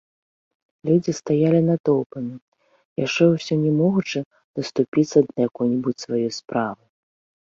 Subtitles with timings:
[0.87, 2.35] Людзі стаялі натоўпамі,
[3.05, 4.19] яшчэ ўсё не могучы
[4.61, 6.83] даступіцца да якой-небудзь сваёй справы.